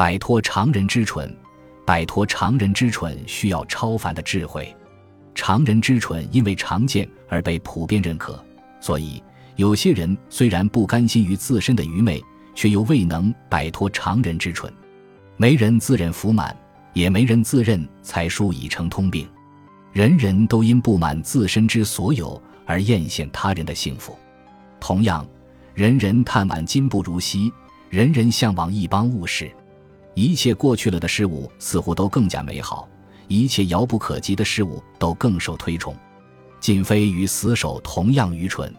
[0.00, 1.30] 摆脱常人之蠢，
[1.84, 4.74] 摆脱常人之蠢需要超凡的智慧。
[5.34, 8.42] 常人之蠢因为常见而被普遍认可，
[8.80, 9.22] 所以
[9.56, 12.18] 有些人虽然不甘心于自身的愚昧，
[12.54, 14.72] 却又未能摆脱常人之蠢。
[15.36, 16.56] 没人自认福满，
[16.94, 19.28] 也没人自认才疏已成通病。
[19.92, 24.18] 人人都因不满自身之所有而艳羡他人的幸福。
[24.80, 25.28] 同样，
[25.74, 27.52] 人人叹惋今不如昔，
[27.90, 29.52] 人人向往一帮物事。
[30.14, 32.88] 一切过去了的事物似乎都更加美好，
[33.28, 35.94] 一切遥不可及的事物都更受推崇。
[36.60, 38.74] 晋妃与死守同样愚蠢。